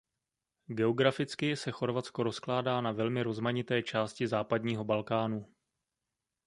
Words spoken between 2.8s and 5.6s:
na velmi rozmanité části západního Balkánu.